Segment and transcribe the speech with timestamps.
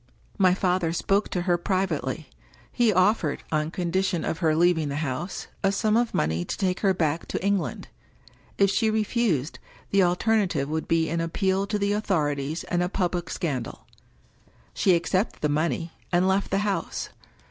[0.39, 2.27] My father spoke to her privately:
[2.71, 6.79] he offered— on condition of her leaving the house— a sum of money to take
[6.79, 7.87] her back to England.
[8.57, 9.59] If she refused,
[9.91, 13.85] the alternative would be an appeal to the authorities and a public scandal.
[14.73, 17.09] She accepted the money, and left the house.